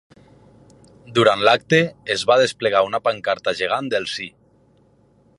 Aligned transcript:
Durant 1.17 1.43
l’acte, 1.47 1.81
es 2.15 2.23
va 2.31 2.37
desplegar 2.43 2.81
una 2.87 3.03
pancarta 3.09 3.53
gegant 3.61 3.91
del 3.95 4.09
sí. 4.15 4.27